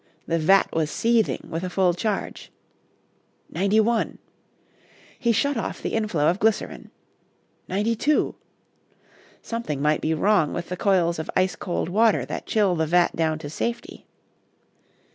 The 0.25 0.39
vat 0.39 0.67
was 0.73 0.89
seething 0.89 1.45
with 1.47 1.63
a 1.63 1.69
full 1.69 1.93
charge. 1.93 2.51
Ninety 3.51 3.79
one! 3.79 4.17
He 5.19 5.31
shut 5.31 5.57
off 5.57 5.79
the 5.79 5.93
inflow 5.93 6.27
of 6.27 6.39
glycerin. 6.39 6.89
Ninety 7.67 7.95
two! 7.95 8.33
Something 9.43 9.79
might 9.79 10.01
be 10.01 10.15
wrong 10.15 10.53
with 10.53 10.69
the 10.69 10.75
coils 10.75 11.19
of 11.19 11.29
ice 11.35 11.55
cold 11.55 11.87
water 11.87 12.25
that 12.25 12.47
chill 12.47 12.73
the 12.75 12.87
vat 12.87 13.15
down 13.15 13.37
to 13.37 13.49
safety. 13.51 14.07